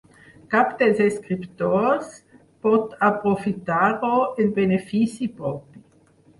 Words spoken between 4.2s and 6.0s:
en benefici propi.